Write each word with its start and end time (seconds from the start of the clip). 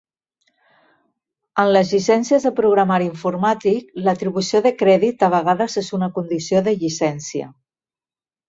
En 1.63 1.69
les 1.75 1.91
llicències 1.95 2.47
de 2.47 2.51
programari 2.61 3.07
informàtic, 3.09 3.93
l'atribució 4.07 4.63
de 4.69 4.73
crèdit 4.81 5.27
a 5.29 5.33
vegades 5.37 5.77
és 5.83 5.93
una 5.99 6.13
condició 6.17 6.67
de 6.71 6.75
llicència. 6.83 7.53